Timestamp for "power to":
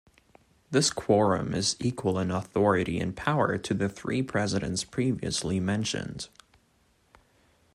3.15-3.73